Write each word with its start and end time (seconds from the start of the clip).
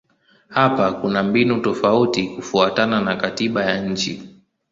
Hapa 0.49 0.91
kuna 0.93 1.23
mbinu 1.23 1.59
tofauti 1.61 2.23
kufuatana 2.29 3.01
na 3.01 3.15
katiba 3.15 3.65
ya 3.65 3.81
nchi. 3.81 4.39